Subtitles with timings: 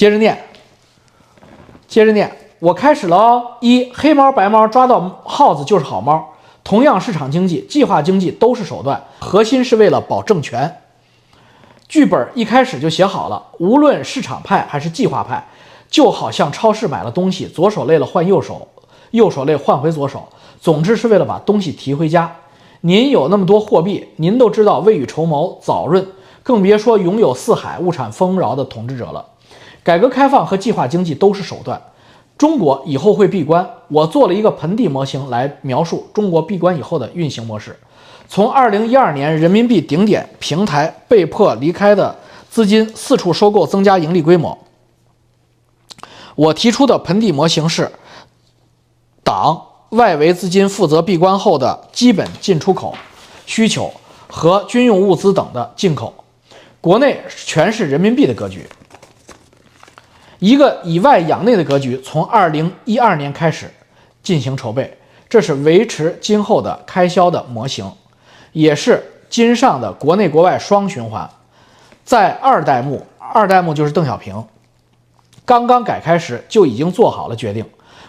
[0.00, 0.42] 接着念，
[1.86, 3.58] 接着念，我开始了哦。
[3.60, 6.26] 一黑猫白猫抓到耗子就是好猫。
[6.64, 10.74] 同样，市场经济、计划经济都是手段，核心是为了保政权。
[11.86, 15.46] 剧本一开始就写好了，无论市场派还是计划派，
[15.90, 18.66] 就好像超市买了东西，左手累了换右手，
[19.10, 20.26] 右手累换回左手，
[20.58, 22.34] 总之是为了把东西提回家。
[22.80, 26.08] 您有那么多货币，您都知道未雨绸缪、早润，
[26.42, 29.26] 更别说拥有四海物产丰饶的统治者了。
[29.82, 31.80] 改革开放和计划经济都是手段。
[32.36, 37.78] 中国以后会闭关，我做了一个盆地模型来描述中国闭关以后的运行模式。
[38.28, 42.16] 从二零一二年人民币顶点平台被迫离开的
[42.48, 44.56] 资金四处收购增加盈利规模，
[46.34, 47.90] 我提出的盆地模型是：
[49.22, 52.94] 党外围资金负责闭关后的基本进出口
[53.44, 53.92] 需求
[54.28, 56.14] 和军用物资等的进口，
[56.80, 58.64] 国内全是人民币的格局。
[60.40, 63.70] 一个以外养内的格局，从二零一二年开始
[64.22, 64.96] 进行筹备，
[65.28, 67.90] 这是维持今后的开销的模型，
[68.52, 71.28] 也是今上的国内国外双循环。
[72.04, 74.42] 在二代目，二代目就是邓小平，
[75.44, 77.64] 刚刚改开时就已经做好了决定。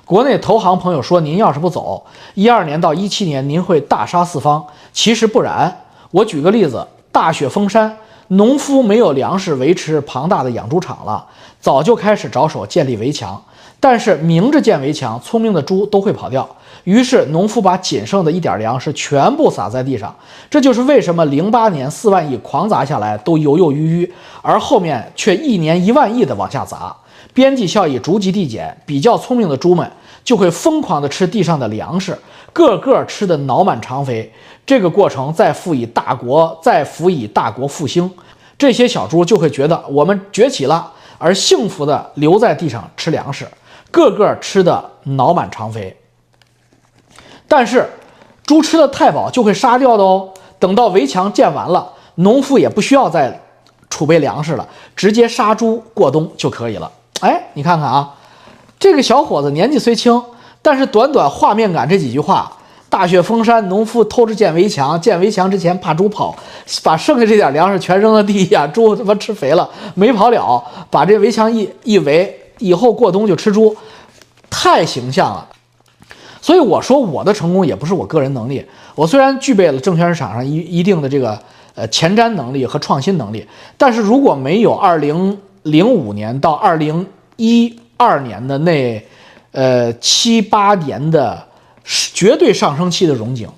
[0.05, 4.65] 国内投行朋友说，您要是不走，一二年到一七年您会大杀四方。
[4.93, 7.97] 其实不然，我举个例子，大雪封山。
[8.31, 11.25] 农夫没有粮食维持庞大的养猪场了，
[11.59, 13.41] 早就开始着手建立围墙。
[13.77, 16.47] 但是明着建围墙，聪明的猪都会跑掉。
[16.85, 20.15] 于是农夫把仅剩的一点粮食全部撒在地上。
[20.49, 26.95] 这就是为什么零八年四万亿狂砸下来都犹犹豫豫，而后面却一年一万亿的往下砸。
[27.33, 29.89] 边际效益逐级递减，比较聪明的猪们
[30.23, 32.17] 就会疯狂的吃地上的粮食，
[32.53, 34.31] 个个吃得脑满肠肥。
[34.65, 38.09] 这个过程再辅以大国，再辅以大国复兴，
[38.57, 43.47] 这些小猪就会觉得我们崛起了，而幸福的留在地上吃粮食，
[43.89, 45.97] 个个吃的脑满肠肥。
[47.47, 47.89] 但是，
[48.45, 50.29] 猪吃的太饱就会杀掉的哦。
[50.59, 53.41] 等到围墙建完了，农夫也不需要再
[53.89, 56.89] 储备粮食了，直接杀猪过冬就可以了。
[57.19, 58.15] 哎，你看看啊，
[58.79, 60.23] 这个小伙子年纪虽轻，
[60.61, 62.51] 但是短短画面感这几句话。
[62.89, 64.99] 大雪封山，农夫偷着建围墙。
[64.99, 66.35] 建围墙之前怕猪跑，
[66.83, 70.61] 把剩下这点粮食全扔到地下，猪他妈吃肥了，没跑了。
[70.89, 73.73] 把这围墙一一围，以后过冬就吃猪，
[74.49, 75.47] 太形象了。
[76.41, 78.65] 所以我说我的成功也不是我个人能力。
[78.93, 81.39] 我虽然具备了证券市场上一一定的这个
[81.75, 87.07] 呃前瞻能力和创新能力，但是如果没有二零零五年到二零
[87.37, 89.01] 一二年的那
[89.51, 91.47] 呃七八年的。
[92.13, 93.49] 绝对上升期的荣景，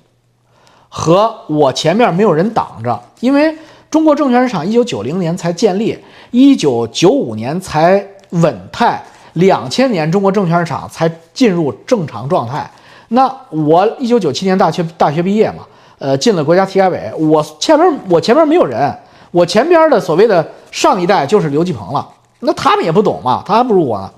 [0.88, 3.54] 和我前面没有人挡着，因为
[3.90, 5.96] 中国证券市场一九九零年才建立，
[6.30, 9.00] 一九九五年才稳态，
[9.34, 12.68] 两千年中国证券市场才进入正常状态。
[13.08, 15.58] 那我一九九七年大学大学毕业嘛，
[15.98, 18.92] 呃，进了国家体改委，我前面我前面没有人，
[19.30, 22.08] 我前边的所谓的上一代就是刘继鹏了，
[22.40, 24.10] 那他们也不懂嘛，他还不如我呢。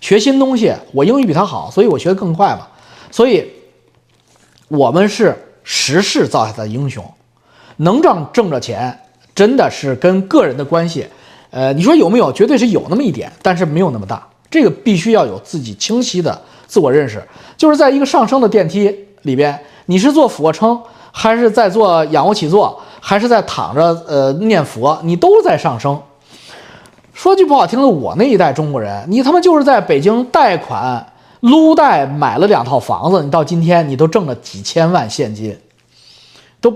[0.00, 2.66] 学新东西，我英语比他好，所以我学得更快嘛。
[3.10, 3.44] 所以，
[4.68, 7.04] 我们是时势造下的英雄，
[7.76, 8.98] 能挣挣着钱，
[9.34, 11.06] 真的是跟个人的关系。
[11.50, 12.30] 呃，你说有没有？
[12.32, 14.26] 绝对是有那么一点，但是没有那么大。
[14.50, 17.22] 这个必须要有自己清晰的自我认识。
[17.56, 20.78] 就是在一个上升的电梯里边，你是做俯卧撑，
[21.10, 26.00] 还是在做仰卧起坐，还是在躺着呃念佛，你都在上升。
[27.16, 31.04] 说句不好听的，我那一代中国人，你他妈就是在北京贷款。
[31.40, 35.56] 撸贷买了两套房子，你到今天你都挣了几千万现金，
[36.60, 36.74] 都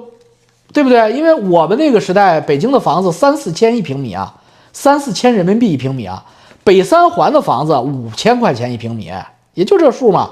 [0.73, 1.13] 对不对？
[1.13, 4.33] 因为我们那个时代，北京的房子三四千一平米啊，
[4.73, 6.25] 三四千人民币一平米啊。
[6.63, 9.11] 北三环的房子五千块钱一平米，
[9.55, 10.31] 也就这数嘛。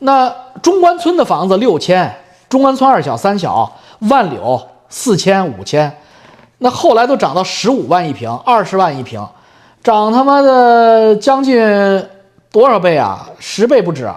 [0.00, 2.14] 那中关村的房子六千，
[2.48, 5.96] 中关村二小三小，万柳四千五千，
[6.58, 9.26] 那后来都涨到十五万一平，二十万一平，
[9.82, 12.06] 涨他妈的将近。
[12.52, 13.28] 多少倍啊？
[13.38, 14.10] 十倍不止，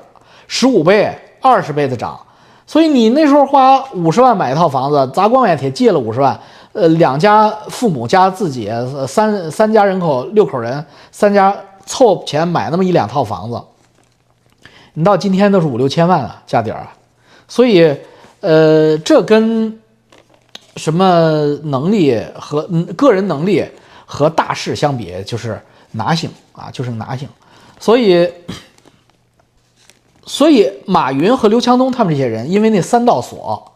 [0.48, 2.18] 十五倍、二十倍的涨。
[2.66, 6.40] 所以你那时候花五十万买一套房子，砸光买铁借了五十万，
[6.72, 8.72] 呃，两家父母加自己
[9.06, 11.54] 三三家人口六口人，三家
[11.86, 13.62] 凑钱买那么一两套房子，
[14.94, 16.94] 你到今天都是五六千万啊，家底儿啊。
[17.50, 17.94] 所以，
[18.40, 19.78] 呃，这跟
[20.76, 22.62] 什么能力和
[22.96, 23.66] 个人能力
[24.06, 25.62] 和大势相比，就是
[25.92, 27.28] 拿性啊，就是拿性。
[27.80, 28.30] 所以，
[30.26, 33.72] 所以马云和刘强东他们这些人，因为那三道锁，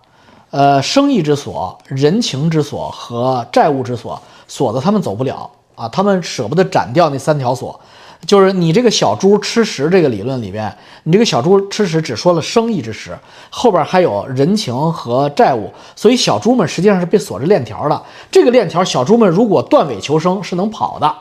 [0.51, 5.49] 呃，生意之锁、人情之锁和债务之锁，锁的他们走不了。
[5.75, 7.79] 啊，他们舍不得斩掉那三条锁。
[8.25, 10.73] 就是你这个小猪吃食这个理论里边，
[11.03, 13.17] 你这个小猪吃食只说了生意之食，
[13.49, 18.01] 后边还有人情和债务，所以小猪们实际上是被锁着链条的。
[18.31, 21.13] 这个链条，小猪们如果断尾求生是能跑的，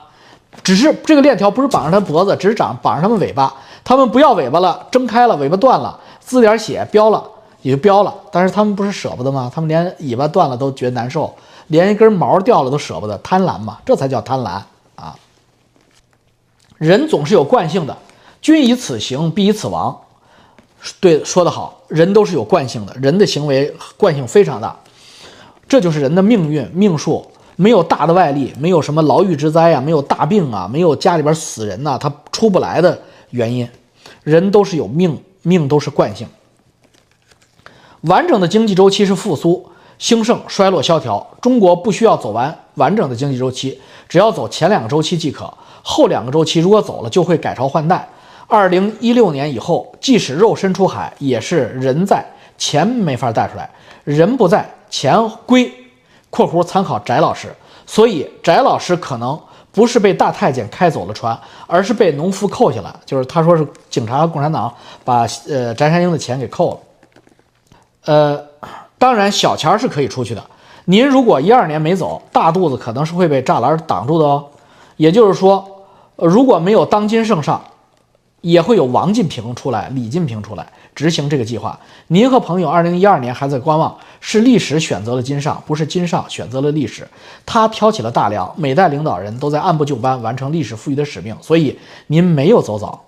[0.63, 3.53] 只是这个链条不是绑上它脖子，只是长绑上它们尾巴。
[3.85, 7.25] 它们不要尾巴了，挣开了，尾巴断了，滋点血飙了
[7.63, 8.15] 也就飙了。
[8.31, 9.51] 但是它们不是舍不得吗？
[9.53, 11.35] 它们连尾巴断了都觉得难受，
[11.67, 14.61] 连一根毛掉了都舍不得，贪婪嘛，这才叫贪婪。
[16.83, 17.97] 人总是有惯性的，
[18.41, 19.97] 君以此行，必以此亡。
[20.99, 24.77] 对，说得好，人都是有惯性的，人的行为惯性非常大，
[25.69, 27.25] 这就是人的命运命数。
[27.55, 33.01] 没有大的外力，没有什么牢狱之灾啊，没有大病啊，没有家里边死人呐，他出不来的
[33.31, 33.69] 原因。
[34.25, 36.27] 人都是有命，命都是惯性。
[38.01, 39.65] 完整的经济周期是复苏、
[39.99, 41.25] 兴盛、衰落、萧条。
[41.41, 45.53] 中国不需要走完完整的经济周期，只要走前两个周期即可。
[45.83, 48.09] 后两个周期如果走了，就会改朝换代。
[48.49, 52.23] 二零一六年以后，即使肉身出海，也是人在，
[52.59, 53.65] 钱没法带出来；
[54.05, 55.73] 人不在，钱归。
[56.29, 57.49] （括弧参考翟老师）
[57.87, 59.41] 所以翟老师可能
[59.71, 62.95] 不是被大太监开走了船，而是被农夫扣下来。
[63.07, 64.71] 就是他说是警察和、共产党
[65.03, 66.79] 把呃翟山鹰的钱给扣了。
[68.05, 68.45] 呃，
[68.99, 70.45] 当然小钱是可以出去的。
[70.85, 74.45] 您如果一二年没走，大肚子可能是会被栅栏挡住的哦。
[74.99, 75.67] 也就是说。
[76.17, 77.63] 呃如果没有当今圣上，
[78.41, 81.79] 也会有王进平出来、李进平出来执行这个计划。
[82.09, 87.07] 您和朋友二零一二年还在观望，是历史选择了金上，不是金上选择了历史。
[87.47, 91.79] 他挑起了大梁，每代领导人都在按部就班完成历史赋予的使命，所以
[92.09, 93.05] 您没有走早。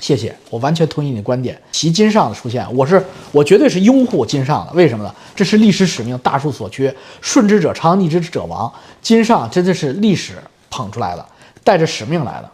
[0.00, 1.56] 谢谢，我完全同意你的观点。
[1.70, 3.00] 其金上的出现，我是
[3.30, 4.72] 我绝对是拥护金上的。
[4.72, 5.14] 为什么呢？
[5.36, 8.72] 这是历史使命，大势所趋，顺之者昌，逆之者亡。
[9.00, 10.34] 金上真的是历史
[10.68, 11.24] 捧出来的。
[11.64, 12.50] 带着使命来的。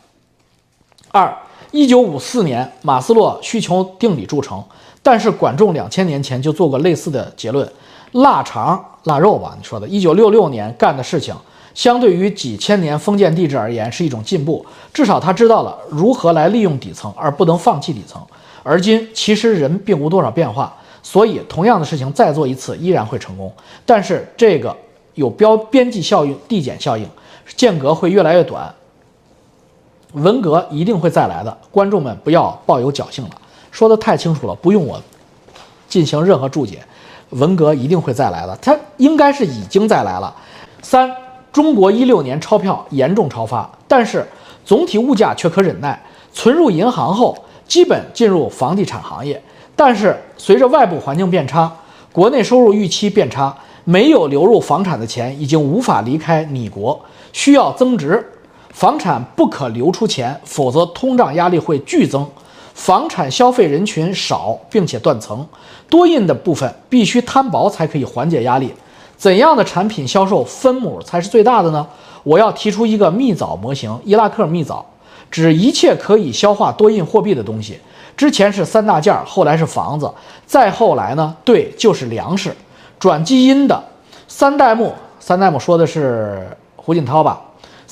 [1.10, 1.34] 二，
[1.70, 4.62] 一九五四年马斯洛需求定理铸成，
[5.02, 7.66] 但是管仲两千年前就做过类似的结论。
[8.12, 9.86] 腊肠腊肉吧，你说的。
[9.86, 11.34] 一九六六年干的事情，
[11.74, 14.64] 相对于几千年封建帝制而言是一种进步，
[14.94, 18.20] 至少他知道了如何来利用底层，而不能放弃底层。
[18.62, 23.52] 而今其实人并无多少变化，所以同样的事情再做一次依然会成功，
[23.86, 24.74] 但是这个
[25.14, 27.06] 有标边际效应递减效应，
[27.56, 28.74] 间隔会越来越短。
[30.14, 33.30] 文革一定会再来的，观众们不要抱有侥幸了。
[33.70, 35.00] 说的太清楚了，不用我
[35.88, 36.78] 进行任何注解。
[37.30, 40.34] 文革一定会再来的，它应该是已经再来了。
[40.80, 41.10] 三，
[41.52, 44.26] 中国一六年钞票严重超发，但是
[44.64, 46.02] 总体物价却可忍耐。
[46.32, 49.42] 存入银行后，基本进入房地产行业，
[49.76, 51.70] 但是随着外部环境变差，
[52.10, 56.98] 国内收入预期变差，没有流入房产的钱已经无法离开你国，
[57.34, 58.26] 需要增值。
[58.78, 62.24] 房产不可流出钱，否则通胀压力会剧增。
[62.74, 65.44] 房产消费人群少，并且断层，
[65.90, 68.72] 多印的部分必须摊薄才可以缓解压力。
[69.16, 71.84] 怎样的产品销售分母才是最大的呢？
[72.22, 74.86] 我要提出一个蜜枣模型，伊拉克蜜枣，
[75.28, 77.80] 指一切可以消化多印货币的东西。
[78.16, 80.08] 之前是三大件，后来是房子，
[80.46, 81.34] 再后来呢？
[81.42, 82.54] 对，就是粮食。
[83.00, 83.82] 转基因的
[84.28, 86.46] 三代目，三代目说的是
[86.76, 87.42] 胡锦涛吧？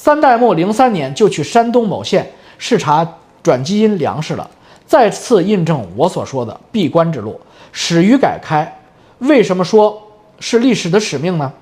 [0.06, 3.04] 三代目零三年就去山东某县视察
[3.42, 4.48] 转基因粮食了，
[4.86, 7.40] 再次印证我所说的闭关之路
[7.72, 8.72] 始于改开。
[9.18, 10.00] 为什么说
[10.38, 11.52] 是历史的使命呢？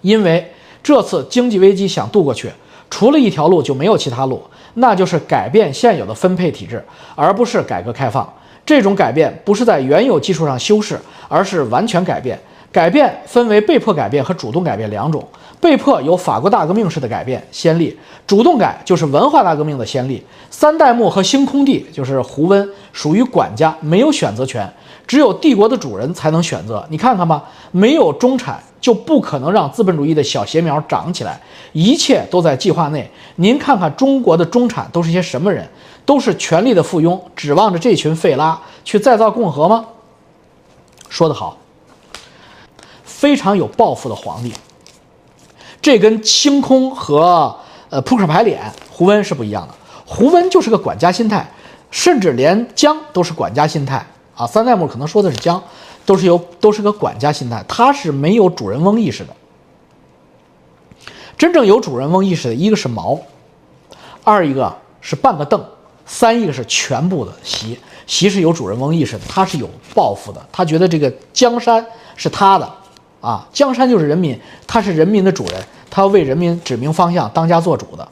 [0.00, 0.52] 因为
[0.82, 2.50] 这次经济危机想渡过去，
[2.90, 4.42] 除了一条路就没有其他路，
[4.74, 8.28] 那就是改变现有的分配体制，而不是改革开放。
[8.66, 12.36] 这种改变不是在原有基础上修饰，而是完全改变。
[12.72, 15.22] 改变分为被迫改变和主动改变两种。
[15.62, 20.20] 被迫有法国大革命式的改变先例，主动改就是文化大革命的先例。
[20.50, 24.68] 三代目和星空帝就是胡温属于管家，没有选择权，
[25.06, 26.84] 只有帝国的主人才能选择。
[26.90, 31.40] 你看看吧，没有中产就不可能让资本主义的小邪苗长起来，
[31.70, 33.08] 一切都在计划内。
[33.36, 35.64] 您看看中国的中产都是些什么人？
[36.04, 39.84] 都是权力的附庸，指望着这群废拉去再造共和吗？
[41.08, 41.56] 说得好，
[43.04, 44.52] 非常有抱负的皇帝。
[45.82, 47.54] 这跟清空和
[47.90, 49.74] 呃扑克牌脸胡温是不一样的。
[50.06, 51.46] 胡温就是个管家心态，
[51.90, 54.46] 甚至连江都是管家心态啊。
[54.46, 55.60] 三代目可能说的是江，
[56.06, 59.34] 都是有都是个管家心态，他是没有主人翁意识的。
[61.36, 63.18] 真正有主人翁意识的，一个是毛，
[64.22, 65.60] 二一个是半个凳，
[66.06, 67.76] 三一个是全部的席。
[68.06, 71.84] 席是有主人翁意识的，他是有抱负的，他觉得这个江山
[72.14, 72.70] 是他的。
[73.22, 75.54] 啊，江山就是人民，他是人民的主人，
[75.88, 78.06] 他要为人民指明方向，当家做主的。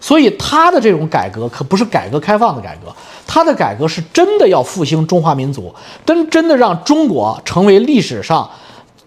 [0.00, 2.94] 所以他的这种改革可不是改革开放的改革，
[3.26, 5.74] 他的改革是真的要复兴中华民族，
[6.06, 8.48] 真真的让中国成为历史上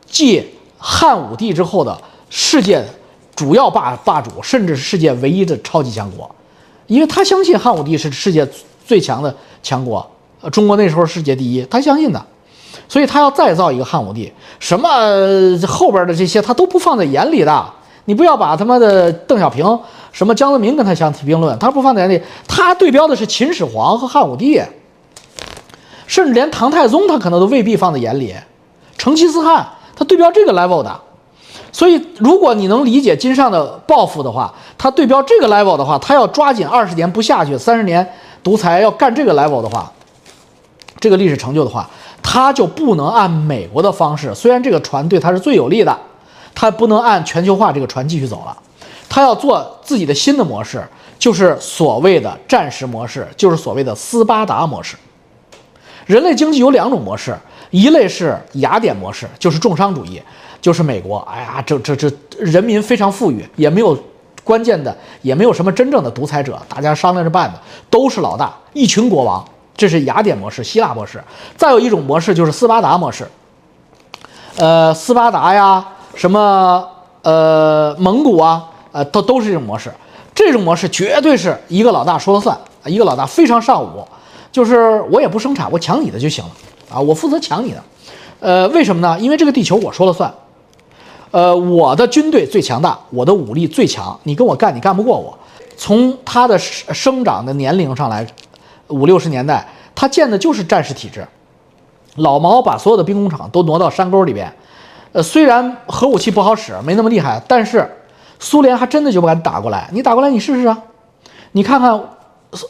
[0.05, 0.45] 继
[0.77, 1.97] 汉武帝之后的
[2.29, 2.83] 世界
[3.35, 6.29] 主要霸霸主，甚至是世界唯一的超级强国。
[6.87, 8.47] 因为他相信汉武帝是世界
[8.85, 10.05] 最强的强国，
[10.41, 12.25] 呃，中国那时候世界第一，他相信的，
[12.87, 14.89] 所以他要再造一个汉武帝，什么
[15.67, 17.65] 后边的这些他都不放在眼里的。
[18.05, 19.79] 你不要把他妈的邓小平、
[20.11, 24.61] 什么江泽民跟他相提并论，他不放在眼里，他对标的是秦始皇和汉武帝，
[26.05, 28.35] 甚至连唐太宗他可能都未必放在眼里，
[28.97, 31.01] 成吉思汗他对标这个 level 的。
[31.71, 38.07] 所以，如果你能理解金上的抱负的话，他对标这个 level 的话，他要抓紧二十年不下去，三十年
[38.43, 39.91] 独裁要干这个 level 的话，
[40.99, 41.89] 这个历史成就的话，
[42.35, 44.35] 他就不能按美国的方式。
[44.35, 45.97] 虽然这个船对他是最有利的，
[46.53, 48.53] 他不能按全球化这个船继续走了，
[49.07, 50.85] 他要做自己的新的模式，
[51.17, 54.97] 就是所谓的战时模式，就是所谓的斯巴达模式。
[56.05, 57.33] 人类经济有两种模式，
[57.69, 60.21] 一类是雅典模式，就是重商主义。
[60.59, 63.97] 就是美国，哎呀，这这这人民非常富裕，也没有
[64.43, 71.23] 关键的，也没有什么真正的独裁者，大家商量着办的，都是老大，一群国王，这是雅典模式、希腊模式。
[71.57, 73.27] 再有一种模式就是斯巴达模式，
[74.57, 76.87] 呃，斯巴达呀，什么
[77.23, 79.91] 呃蒙古啊，呃，都都是这种模式。
[80.33, 84.05] 这种模式绝对是一个老大说了算，一个老大非常尚武，
[84.51, 86.51] 就是我也不生产，我抢你的就行了
[86.93, 87.81] 啊，我负责抢你的。
[88.39, 89.17] 呃，为什么呢？
[89.19, 90.33] 因为这个地球我说了算。
[91.31, 95.37] 呃，我的军队最强大，我的武力最强，你跟我干，你干不过我。
[95.77, 98.25] 从他的生长的年龄上来，
[98.87, 101.25] 五六十年代，他建的就是战时体制。
[102.15, 104.51] 老毛把所有的兵工厂都挪到山沟里边。
[105.11, 107.89] 呃，虽然核武器不好使，没那么厉害，但是
[108.39, 109.89] 苏联还真的就不敢打过来。
[109.91, 110.77] 你打过来，你试试啊！
[111.53, 111.91] 你看看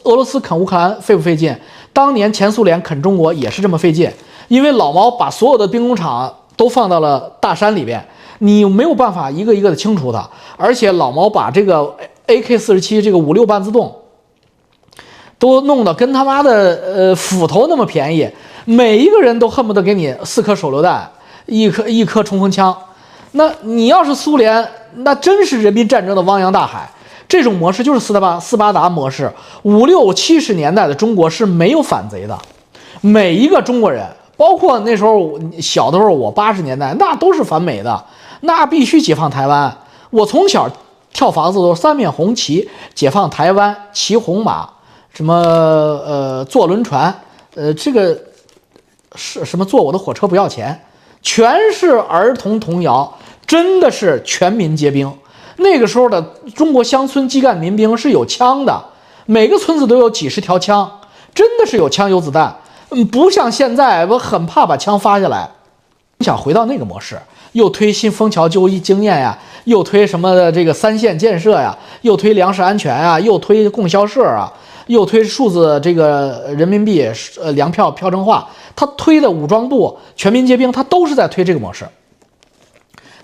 [0.04, 1.56] 俄罗斯啃乌克兰费不费劲？
[1.92, 4.10] 当年前苏联啃中国也是这么费劲，
[4.48, 8.04] 因为老毛把所有的兵工厂都放到了大山里边。
[8.38, 11.96] 你没有办法一个一个的清除它，而且老毛把这个
[12.26, 13.94] AK 四十七这个五六半自动
[15.38, 18.28] 都弄得跟他妈的呃斧头那么便宜，
[18.64, 21.10] 每一个人都恨不得给你四颗手榴弹，
[21.46, 22.76] 一颗一颗冲锋枪。
[23.32, 24.66] 那你要是苏联，
[24.96, 26.88] 那真是人民战争的汪洋大海。
[27.28, 29.30] 这种模式就是斯巴斯巴达模式。
[29.62, 32.38] 五六七十年代的中国是没有反贼的，
[33.00, 38.04] 每一个中国人，包括那时候小的时候，我八十年代那都是反美的。
[38.40, 39.76] 那必须解放台湾！
[40.10, 40.70] 我从小
[41.12, 44.68] 跳房子都是三面红旗，解放台湾，骑红马，
[45.16, 47.14] 什么呃坐轮船，
[47.54, 48.14] 呃这个
[49.14, 50.78] 是什么坐我的火车不要钱，
[51.22, 53.10] 全是儿童童谣，
[53.46, 55.10] 真的是全民皆兵。
[55.56, 56.20] 那个时候的
[56.54, 58.84] 中国乡村基干民兵是有枪的，
[59.24, 61.00] 每个村子都有几十条枪，
[61.34, 62.54] 真的是有枪有子弹。
[62.90, 65.48] 嗯，不像现在，我很怕把枪发下来。
[66.18, 67.18] 你想回到那个模式？
[67.52, 74.52] 又推新枫桥就医经验呀，又推什么这个三线建设呀，又推粮食安全啊，又推供销社啊，
[74.86, 77.04] 又推数字这个人民币
[77.40, 81.86] 呃粮票票证化，他推的武装部全民皆兵，他都是在推这个模式。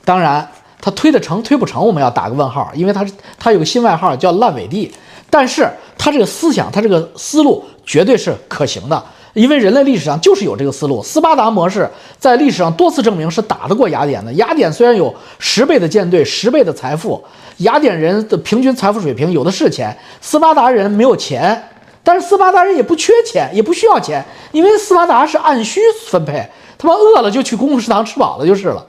[0.05, 0.49] 当然，
[0.81, 4.93] 他推的成推不成，我们要打个问号，因为他是他有个新外号叫烂尾地，
[5.31, 9.03] 但是他这个思想，他这个思路绝对是可行的。
[9.35, 14.31] 因为人类历史上就是有这个思路，斯巴达模式在历史上多次证明是打得过雅典的。
[14.35, 17.23] 雅典虽然有十倍的舰队、十倍的财富，
[17.59, 21.71] 雅典人的平均财富水平有的是钱，斯巴达人没有钱，
[22.05, 26.47] 但是斯巴达人也不缺钱，也不需要钱，因为斯巴达是按需分配，
[26.77, 28.87] 他妈饿了就去公共食堂吃饱了就是了。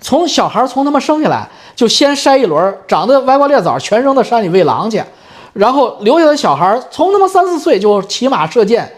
[0.00, 5.02] 从小孩从他妈生下来就先筛一轮，长得歪瓜裂枣，全扔到山里喂狼去，
[5.54, 8.88] 然后留下的小孩从他妈三四岁就骑马射箭。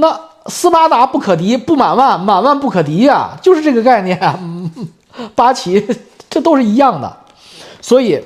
[0.00, 4.18] 那斯巴达不可敌，不满万，满万不可敌呀，就是这个概念。
[5.34, 5.84] 八旗，
[6.30, 7.16] 这都是一样的。
[7.80, 8.24] 所以，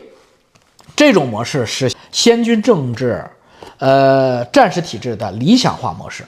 [0.94, 3.24] 这种模式是先军政治，
[3.78, 6.22] 呃，战时体制的理想化模式。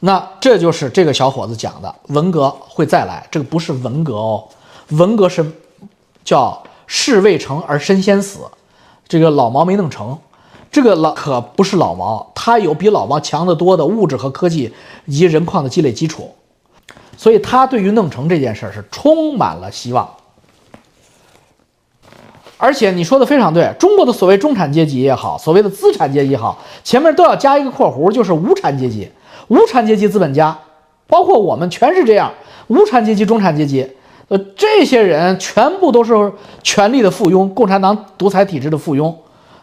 [0.00, 3.24] 那这就是这个小伙子讲的，文革会再来。
[3.30, 4.48] 这个不是文革哦，
[4.88, 5.46] 文革是
[6.24, 8.40] 叫事未成而身先死，
[9.06, 10.18] 这个老毛没弄成。
[10.70, 14.72] 这个老可不是老毛，他有比老毛强得多的物质和科技
[15.06, 16.30] 以及人矿的积累基础，
[17.16, 20.08] 所以他对于弄成这件事是充满了希望。
[22.60, 29.08] 而且你说的非常对，中国的所谓中产阶级也好，所谓的资产阶级也好，前面都要加一个括弧，就是无产阶级。
[29.46, 30.58] 无产阶级资本家，
[31.06, 32.30] 包括我们全是这样。
[32.66, 33.88] 无产阶级、中产阶级，
[34.28, 36.30] 呃，这些人全部都是
[36.62, 39.14] 权力的附庸，共产党独裁体制的附庸，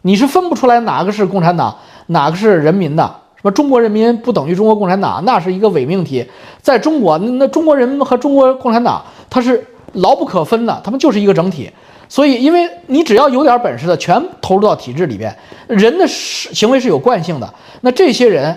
[0.05, 1.75] 你是分不出来哪个是共产党，
[2.07, 3.03] 哪个是人民的。
[3.35, 6.23] 什么中国人民不等于中国共产党，那是一个伪命题。
[6.61, 11.71] 在中国，那那中国人民和中国共产党，它是牢不可分的，他们就是一个整体。
[12.07, 15.35] 所以，因为你只要有点本事的，全投入到体制里边，
[15.67, 17.51] 人的行为是有惯性的。
[17.81, 18.55] 那这些人，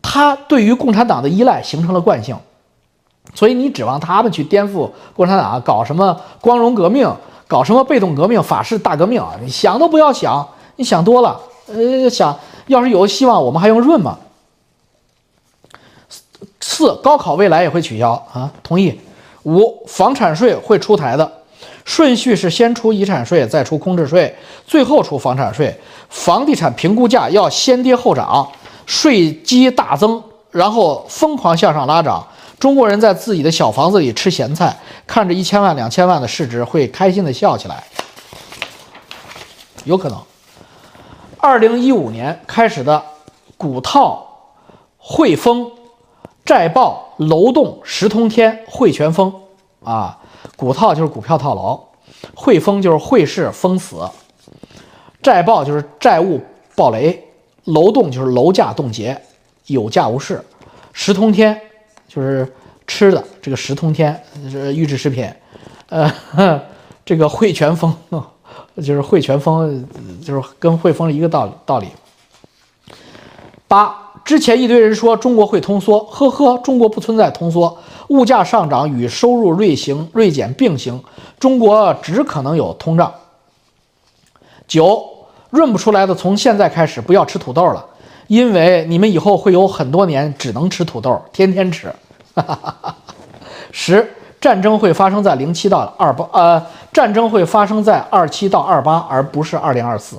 [0.00, 2.34] 他对于共产党的依赖形成了惯性。
[3.34, 7.14] 所以你指望他们去颠覆共产党，搞什么光荣革命，
[7.46, 9.34] 搞什么被动革命、法式大革命啊？
[9.42, 11.40] 你想都不要想，你想多了。
[11.66, 14.18] 呃，想要是有希望，我们还用润吗？
[16.60, 18.50] 四，高考未来也会取消啊？
[18.62, 19.00] 同意。
[19.44, 21.32] 五，房产税会出台的，
[21.84, 24.34] 顺序是先出遗产税，再出空置税，
[24.66, 25.76] 最后出房产税。
[26.08, 28.46] 房地产评估价要先跌后涨，
[28.86, 32.26] 税基大增，然后疯狂向上拉涨。
[32.58, 34.76] 中国人在自己的小房子里吃咸菜，
[35.06, 37.82] 看着一千万、两千万的市值，会开心的笑起来。
[39.84, 40.18] 有可能。
[41.42, 43.02] 二零一五年开始的
[43.56, 44.24] 股套、
[44.96, 45.68] 汇丰、
[46.44, 49.34] 债报、楼栋、十通天、汇全封。
[49.82, 50.20] 啊，
[50.54, 51.80] 股套就是股票套牢，
[52.32, 54.08] 汇丰就是汇市封死，
[55.20, 56.40] 债报就是债务
[56.76, 57.20] 暴雷，
[57.64, 59.20] 楼栋就是楼价冻结，
[59.66, 60.40] 有价无市，
[60.92, 61.60] 十通天。
[62.06, 62.46] 就是
[62.86, 65.28] 吃的这个十通天是预制食品，
[65.88, 66.12] 呃，
[67.04, 67.92] 这个汇全丰
[68.76, 69.86] 就是汇全丰，
[70.24, 71.88] 就是跟汇丰一个道道理。
[73.68, 77.76] 八之前一堆人说中国会通缩，呵呵，中国不存在通缩，
[78.08, 81.02] 物价上涨与收入锐行锐减并行，
[81.38, 83.12] 中国只可能有通胀。
[84.68, 85.04] 九
[85.50, 87.84] 润不出来的，从现在开始不要吃土豆了。
[88.28, 91.92] 因为你们以后会有很多年只能吃土豆，天天吃。
[93.72, 94.10] 十，
[94.42, 100.16] 战争会发生在零七到二八，呃，战争会发生在二七到二八，而不是二零二四。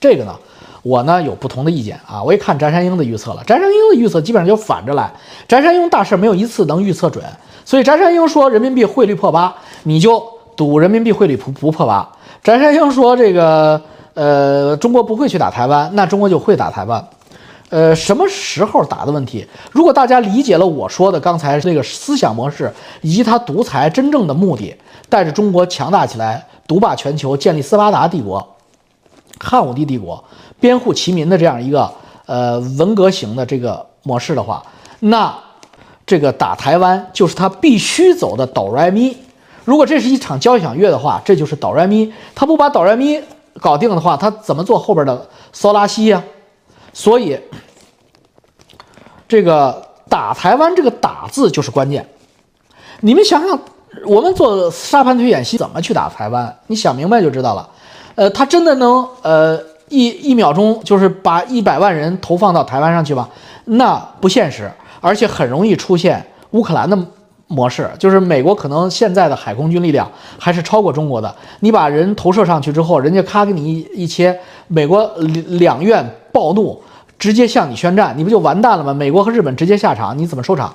[0.00, 0.34] 这个呢，
[0.82, 2.22] 我呢有不同的意见啊。
[2.22, 5.12] 我也看翟山鹰的预测了，翟山鹰的预测基本上就反着来。
[5.48, 7.24] 翟山鹰大事没有一次能预测准，
[7.64, 10.24] 所以翟山鹰说人民币汇率破八，你就
[10.56, 12.08] 赌人民币汇率不不破八。
[12.42, 13.82] 翟山鹰说这个。
[14.16, 17.06] 呃，中国不会去打台湾，那中国就会打台湾。
[17.68, 19.46] 呃，什么时候打的问题？
[19.72, 24.74] 如果大家理解了我说的刚才那个思想模式，以及他独裁真正的目的，
[25.08, 28.46] 带着中国强大起来，独霸全球，建立斯巴达帝国、
[29.40, 30.22] 汉武帝帝国，
[30.60, 31.90] 编户齐民的这样一个
[32.26, 34.62] 呃文革型的这个模式的话，
[35.00, 35.34] 那
[36.06, 39.16] 这个打台湾就是他必须走的哆来咪。
[39.64, 42.12] 如果这是一场交响乐的话，这就是哆来咪。
[42.34, 43.20] 他不把哆来咪。
[43.58, 46.22] 搞定的话，他怎么做后边的骚拉西呀？
[46.96, 47.38] 所以，
[49.28, 52.08] 这个打台湾这个“打”字就是关键。
[53.02, 53.60] 你们想想，
[54.06, 56.58] 我们做沙盘推演习怎么去打台湾？
[56.68, 57.68] 你想明白就知道了。
[58.14, 63.28] 呃，他真的能呃一一秒钟就是把一百万人投放到台湾上去吗？
[63.66, 66.96] 那不现实，而且很容易出现乌克兰的。
[67.48, 71.34] 模式就是美国可能现在的海空军力量还是超过中国的。
[71.60, 75.06] 你把人投射上去之后，人家咔给你一一切，美国
[75.46, 76.82] 两院暴怒，
[77.18, 78.92] 直接向你宣战，你不就完蛋了吗？
[78.92, 80.74] 美国和日本直接下场，你怎么收场？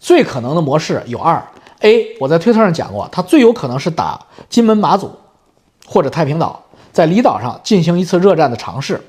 [0.00, 1.40] 最可能的模式有二
[1.80, 5.12] ：A，我在推特上讲过，它最有可能是打金门、马祖
[5.86, 9.00] 或者太平岛，在离岛上进行一次热战的尝试。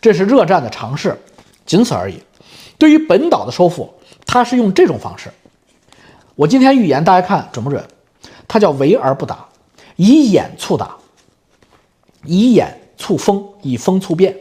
[0.00, 1.20] 这是热战的尝试，
[1.66, 2.22] 仅此而已。
[2.78, 3.92] 对于本岛的收复，
[4.24, 5.30] 他是用这种方式。
[6.36, 7.84] 我今天预言，大家看准不准？
[8.46, 9.46] 他叫围而不打，
[9.96, 10.96] 以演促打，
[12.24, 14.34] 以演促风，以风促变。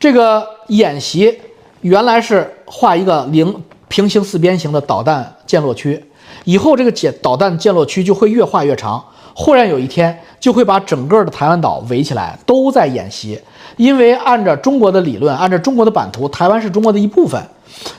[0.00, 1.38] 这个演习
[1.82, 6.02] 原来是画一个零平行四边形的导弹降落区，
[6.44, 13.40] 以后这个解导弹降落区就会越画越长，忽然有一天就会把整个的台湾岛围起来，都在演习。
[13.76, 17.40] 因为按照中国的理论，按照中国的版图，台湾是中国的一部分。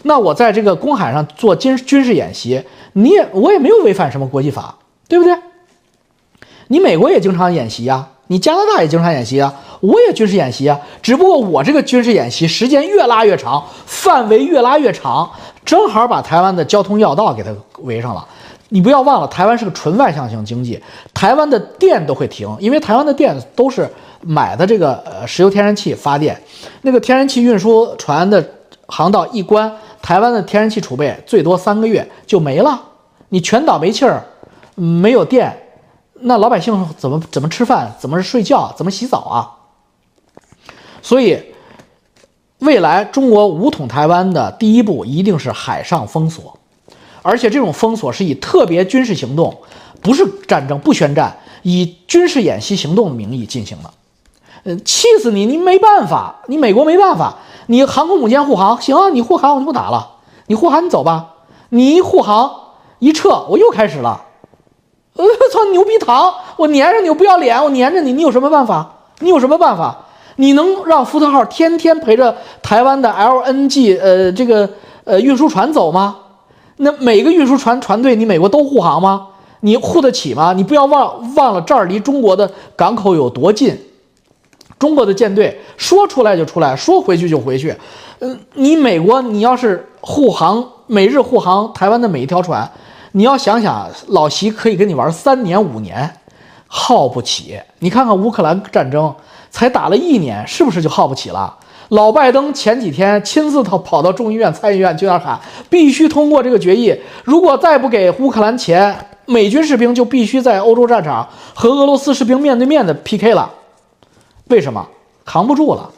[0.04, 2.62] 那我在这个公海上做军军事演习，
[2.94, 4.76] 你也我也没有违反什么国际法，
[5.08, 5.38] 对不对？
[6.70, 10.80] 你美国也经常演习呀，你加拿大也经常演习啊，我也军事演习啊。
[11.04, 15.30] 只不过我这个军事演习时间越拉越长，范围越拉越长，
[15.63, 18.28] 正好把台湾的交通要道给它围上了。
[18.70, 20.82] 你不要忘了，台湾是个纯外向型经济，
[21.13, 23.88] 台湾的电都会停，因为台湾的电都是。
[24.21, 26.41] 买的这个呃石油天然气发电，
[26.82, 28.43] 那个天然气运输船的
[28.88, 32.82] 航道一关，台湾的天然气储备最多三个月就没了。
[33.30, 34.23] 你全岛没气儿，
[34.75, 35.56] 没有电，
[36.21, 39.51] 那老百姓怎么怎么吃饭，怎么睡觉，怎么洗澡啊？
[41.01, 41.41] 所以，
[42.60, 46.58] 未来中国武统台湾的第一步一定是海上封锁，
[47.21, 49.56] 而且这种封锁是以特别军事行动，
[50.01, 53.93] 不是战争，不宣战，以军事演习行动的名义进行的。
[54.84, 55.45] 气死你！
[55.45, 57.36] 你没办法，你美国没办法，
[57.67, 60.08] 你航空母舰护航行啊，你护航我就不打了，
[60.47, 61.27] 你护航你走吧，
[61.69, 62.51] 你一护航
[62.99, 64.23] 一撤我又开始了。
[65.15, 66.34] 我操，牛逼糖！
[66.58, 68.88] 我粘着你，我不要脸，我粘着你，你有什么办法？
[69.19, 69.95] 你有什么办法？
[70.36, 74.69] 你能让福特号天天陪着台湾的 LNG 呃这个
[75.03, 76.17] 呃运输船走吗？
[76.75, 79.30] 那每个运输船船队你美国都护航吗？
[79.62, 80.53] 你护得起吗？
[80.53, 83.75] 你不要忘忘了这儿离中国的港口有多近，
[84.80, 87.76] 中国的舰队说出来就出来，说回去就回去。
[88.20, 92.70] 嗯，你美国你要是护航，每日护航台湾的每一条船。
[93.13, 96.08] 你要想想，老习可以跟你玩三年五年，
[96.68, 97.60] 耗不起。
[97.80, 99.13] 你看看乌克兰战争
[99.50, 101.56] 才打了一年，是不是就耗不起了？
[101.90, 106.94] 老拜登前几天亲自跑跑到众议院、参议院去那喊，必须通过这个决议。
[107.24, 108.94] 如果再不给乌克兰钱，
[109.26, 113.50] 美军士兵就必须在欧洲战场和俄罗斯士兵面对面的 PK 了。
[114.49, 114.88] 为什么？
[115.25, 115.91] 扛不住了。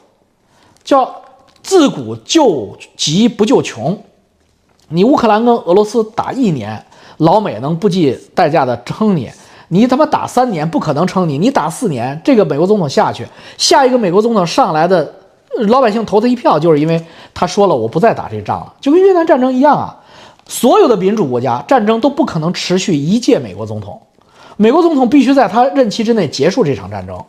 [0.84, 1.22] 叫
[1.62, 4.02] 自古救急不救穷。
[4.88, 6.86] 你乌克兰跟俄罗斯打一年。
[7.18, 9.30] 老美能不计代价的撑你？
[9.68, 15.14] 你他妈打三年不可能撑你，你打四年，这个美国总统下去，下一个美国总统上来的
[15.68, 20.00] 老百姓投他一票，就是因为他说了我不再打这仗了，就跟越南战争一样啊。
[20.48, 24.02] 所有的民主国家战争都不可能持续一届美国总统，
[24.56, 27.22] 美国总统必须在他任期之内结束这场战争，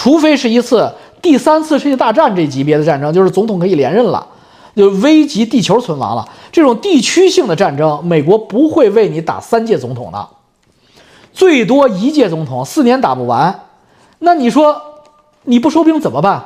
[0.00, 4.26] 除非是一次第三次世界大战这级别的战争，就是总统可以连任了。
[4.74, 6.26] 就危及地球存亡了。
[6.50, 10.26] 这种地区性的战争，美国不会为你打三届总统的，
[11.34, 13.60] 最多一届总统，四年打不完。
[14.20, 14.80] 那你说
[15.42, 16.42] 你不收兵怎么办？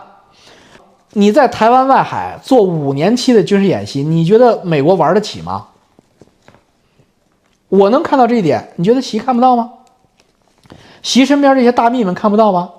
[1.12, 5.66] 你在台湾外海做五年期的军事演习，你觉得美国玩得起吗？
[7.68, 9.70] 我能看到这一点，你觉得习看不到吗？
[11.02, 12.70] 习身边这些大秘们看不到吗？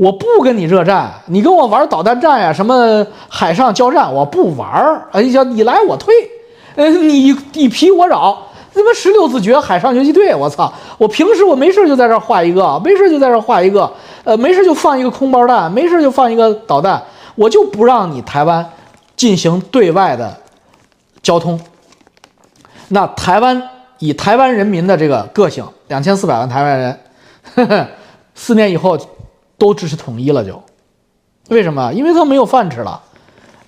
[0.00, 5.06] 我不跟你热战，你跟我玩导弹战呀，什么海上交战，我不玩儿。
[5.12, 6.14] 哎呀，你来我退，
[6.74, 10.72] 呃，你你皮我扰，他妈十六字诀海上游击队，我操！
[10.96, 13.92] 我平时我没事就在这画一个，没事就在这画一个，
[14.24, 17.02] 呃，没事就放一个空包弹，没事就放一个导弹，
[17.34, 18.66] 我就不让你台湾
[19.16, 20.34] 进行对外的
[21.22, 21.60] 交通。
[22.88, 23.62] 那台湾
[23.98, 26.98] 以台湾人民的这个个性，两千四百万台湾人，
[27.54, 27.86] 呵呵，
[28.34, 28.98] 四年以后。
[29.60, 30.60] 都支持统一了，就
[31.50, 31.92] 为什么？
[31.92, 32.98] 因为他没有饭吃了，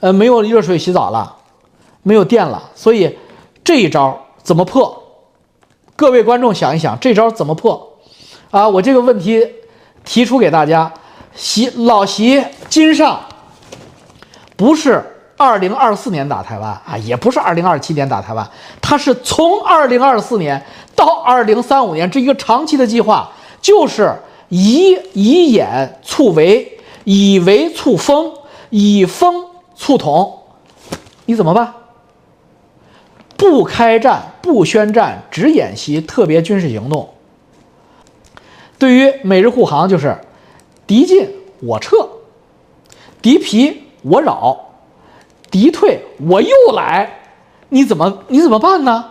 [0.00, 1.36] 呃，没有热水洗澡了，
[2.02, 3.18] 没有电了，所以
[3.62, 5.02] 这一招怎么破？
[5.94, 7.98] 各位观众想一想，这招怎么破？
[8.50, 9.46] 啊，我这个问题
[10.02, 10.90] 提出给大家：
[11.34, 13.20] 习老习金上
[14.56, 15.04] 不是
[15.36, 18.48] 二零二四年打台湾啊，也不是二零二七年打台湾，
[18.80, 20.64] 他是从二零二四年
[20.96, 24.10] 到二零三五年这一个长期的计划，就是。
[24.54, 28.34] 以以演促围，以围促封，
[28.68, 30.40] 以封促统，
[31.24, 31.72] 你怎么办？
[33.38, 37.08] 不开战，不宣战，只演习特别军事行动。
[38.78, 40.18] 对于美日护航，就是
[40.86, 41.26] 敌进
[41.60, 42.06] 我撤，
[43.22, 44.74] 敌疲我扰，
[45.50, 47.20] 敌退我又来，
[47.70, 49.06] 你怎么你怎么办呢？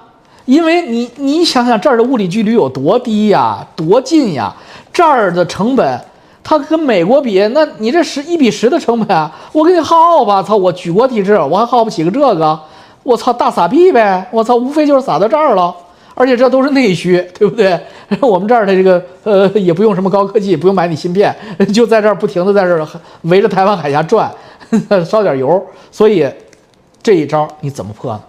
[0.46, 4.56] 因为你你想想这儿的物理距离有多低呀，多近呀。
[4.94, 6.02] 这儿的成本，
[6.44, 9.32] 它跟美国比，那你这十一比十的成本啊！
[9.54, 10.56] 我给你耗吧，操！
[10.56, 12.60] 我举国体制，我还耗不起个这个，
[13.04, 14.28] 我操，大撒币呗！
[14.32, 15.74] 我操，无非就是撒到这儿了，
[16.14, 17.80] 而且这都是内需，对不对？
[18.20, 21.34] 我们这儿的这个呃，也不用什么高科技，不用买你芯片，
[21.74, 22.88] 就在这儿不停的在这儿
[23.22, 24.30] 围着台湾海峡转，
[25.06, 25.64] 烧点油。
[25.92, 26.28] 所以
[27.02, 28.22] 这一招你怎么破呢？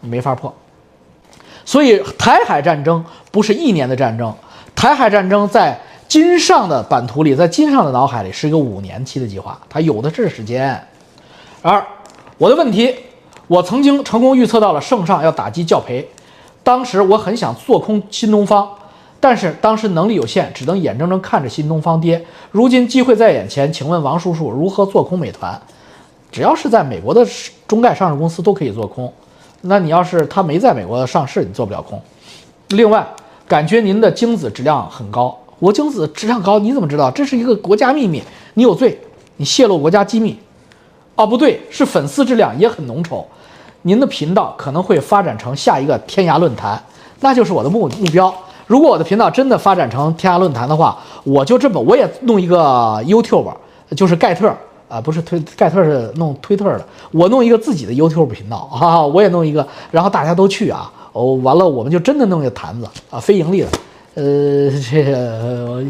[0.00, 0.54] 你没法破。
[1.64, 4.32] 所以台海战争不是一年的战争，
[4.76, 5.76] 台海战争在。
[6.14, 10.80] 金上的版图里，在金上的脑海里是一个五年期的计划，他有的是时间。
[11.60, 11.84] 而
[12.38, 12.94] 我的问题，
[13.48, 16.08] 我曾经成功预测到了圣上要打击教培，
[16.62, 18.70] 当时我很想做空新东方，
[19.18, 22.24] 但是当时能力有限，只能眼睁睁看着新东方跌。
[22.52, 25.60] 如今机会在眼前，请问王叔叔如何做空美团？
[26.30, 27.26] 只要是在美国的
[27.66, 29.12] 中概上市公司都可以做空，
[29.62, 32.00] 那你要是他没在美国上市，你做不了空。
[32.68, 33.04] 另外，
[33.48, 35.36] 感觉您的精子质量很高。
[35.64, 37.10] 我精子质量高，你怎么知道？
[37.10, 38.22] 这是一个国家秘密，
[38.52, 39.00] 你有罪，
[39.38, 40.38] 你泄露国家机密。
[41.14, 43.24] 哦，不对，是粉丝质量也很浓稠。
[43.80, 46.78] 您的频道可能会发展成下一个天涯论坛，
[47.20, 48.30] 那就是我的目目标。
[48.66, 53.50] 如果我的频道真的发展成天涯论坛的话，我就这么，我也弄一个 YouTube，
[53.96, 54.54] 就是盖特
[54.86, 60.92] 啊，不是推盖特是弄推特的，我弄一个自己的 YouTube 频道啊，我也弄一个，然后大家都去啊。
[61.12, 63.68] 哦，完了我们就真的弄一个坛子啊，非盈利的。
[64.14, 65.82] 呃，这个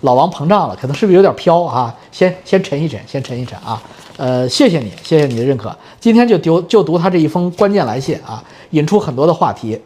[0.00, 1.94] 老王膨胀了，可能是不是有点飘啊？
[2.10, 3.80] 先先沉一沉，先沉一沉啊。
[4.16, 5.74] 呃，谢谢你，谢谢你的认可。
[6.00, 9.80] 今天就丢就读他这一封关键来信啊，引出很多的话题。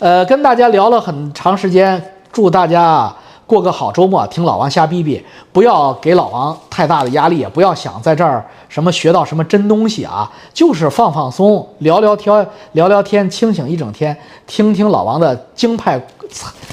[0.00, 2.02] 呃，跟大家聊了很长时间，
[2.32, 3.14] 祝大家
[3.46, 4.26] 过个好周末。
[4.26, 16.00] 听老王瞎逼逼，不要给老王太大的压力，也不要想在这儿什么学到什么真东西啊，就是放放松，聊聊天，聊聊天，清醒一整天，听听老王的京派。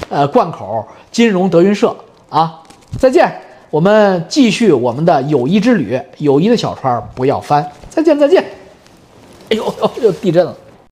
[0.08, 1.94] 呃，贯口金融德云社
[2.28, 2.60] 啊，
[2.98, 3.32] 再见，
[3.70, 8.44] 我们继续我们的友谊之旅，友谊的小船不要翻，再见再见。
[9.50, 10.52] 哎呦呦，又地震了。